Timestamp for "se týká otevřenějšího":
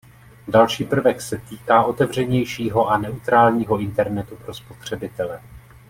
1.21-2.87